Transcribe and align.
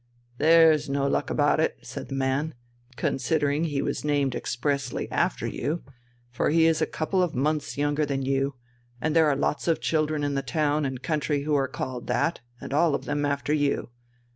"There's 0.39 0.89
no 0.89 1.05
luck 1.07 1.29
about 1.29 1.59
it," 1.59 1.77
said 1.83 2.07
the 2.09 2.15
man, 2.15 2.55
"considering 2.95 3.65
he 3.65 3.83
was 3.83 4.03
named 4.03 4.33
expressly 4.33 5.07
after 5.11 5.45
you, 5.45 5.83
for 6.31 6.49
he 6.49 6.65
is 6.65 6.81
a 6.81 6.87
couple 6.87 7.21
of 7.21 7.35
months 7.35 7.77
younger 7.77 8.03
than 8.03 8.23
you, 8.23 8.55
and 8.99 9.15
there 9.15 9.27
are 9.27 9.35
lots 9.35 9.67
of 9.67 9.79
children 9.79 10.23
in 10.23 10.33
the 10.33 10.41
town 10.41 10.85
and 10.85 11.03
country 11.03 11.43
who 11.43 11.53
are 11.53 11.67
called 11.67 12.07
that, 12.07 12.39
and 12.59 12.73
all 12.73 12.95
of 12.95 13.05
them 13.05 13.27
after 13.27 13.53
you. 13.53 13.91